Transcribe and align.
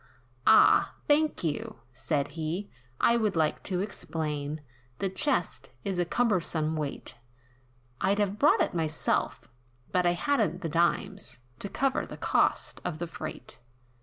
"Ah! 0.47 0.95
thank 1.07 1.43
you," 1.43 1.75
said 1.93 2.29
he, 2.29 2.71
"I 2.99 3.17
would 3.17 3.35
like 3.35 3.61
to 3.65 3.81
explain, 3.81 4.61
The 4.97 5.09
chest, 5.11 5.73
is 5.83 5.99
a 5.99 6.05
cumbersome 6.05 6.75
weight, 6.75 7.17
I'd 7.99 8.17
have 8.17 8.39
brought 8.39 8.61
it 8.63 8.73
myself; 8.73 9.47
but 9.91 10.07
I 10.07 10.13
hadn't 10.13 10.61
the 10.61 10.69
dimes, 10.69 11.37
To 11.59 11.69
cover 11.69 12.03
the 12.03 12.17
cost 12.17 12.81
of 12.83 12.97
the 12.97 13.05
freight. 13.05 13.59